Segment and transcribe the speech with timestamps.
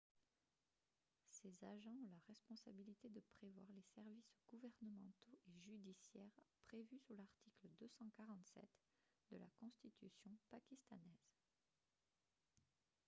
[1.29, 7.69] ces agents ont la responsabilité de prévoir les services gouvernementaux et judiciaires prévus sous l'article
[7.79, 8.63] 247
[9.29, 11.35] de la constitution pakistanaise